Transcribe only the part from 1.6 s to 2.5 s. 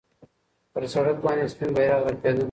بیرغ رپېده.